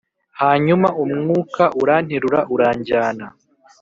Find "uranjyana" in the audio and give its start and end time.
2.53-3.25